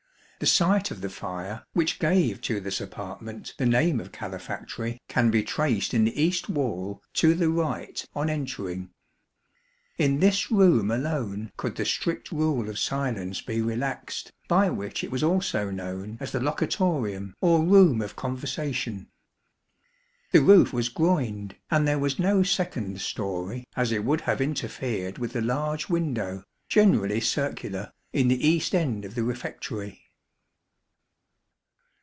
The 0.43 0.47
site 0.47 0.89
of 0.89 1.01
the 1.01 1.09
fire, 1.11 1.61
which 1.73 1.99
gave 1.99 2.41
to 2.41 2.59
this 2.59 2.81
apartment 2.81 3.53
the 3.59 3.65
name 3.67 3.99
of 3.99 4.11
calefactory, 4.11 4.99
can 5.07 5.29
be 5.29 5.43
traced 5.43 5.93
in 5.93 6.03
the 6.03 6.19
east 6.19 6.49
wall 6.49 7.03
to 7.13 7.35
the 7.35 7.47
right 7.47 8.03
on 8.15 8.27
entering. 8.27 8.89
In 9.99 10.19
this 10.19 10.49
room 10.49 10.89
alone 10.89 11.51
could 11.57 11.75
the 11.75 11.85
strict 11.85 12.31
rule 12.31 12.69
of 12.71 12.79
silence 12.79 13.39
be 13.39 13.61
relaxed, 13.61 14.31
by 14.47 14.71
which 14.71 15.03
it 15.03 15.11
was 15.11 15.21
also 15.21 15.69
known 15.69 16.17
as 16.19 16.31
the 16.31 16.39
locutorium, 16.39 17.35
or 17.39 17.61
room 17.63 18.01
of 18.01 18.15
conversation. 18.15 19.09
The 20.31 20.41
roof 20.41 20.73
was 20.73 20.89
groined, 20.89 21.55
and 21.69 21.87
there 21.87 21.99
was 21.99 22.17
no 22.17 22.41
second 22.41 22.99
storey, 23.01 23.67
as 23.75 23.91
it 23.91 24.03
would 24.03 24.21
have 24.21 24.41
interfered 24.41 25.19
with 25.19 25.33
the 25.33 25.41
large 25.41 25.87
window, 25.87 26.45
generally 26.67 27.21
circular, 27.21 27.91
in 28.11 28.27
the 28.27 28.47
east 28.47 28.73
end 28.73 29.05
of 29.05 29.13
the 29.13 29.21
refectory. 29.23 29.99